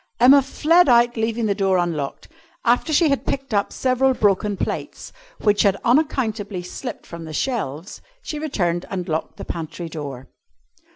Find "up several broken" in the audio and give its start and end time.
3.53-4.57